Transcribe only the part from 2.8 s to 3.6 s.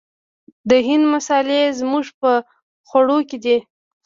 خوړو کې دي.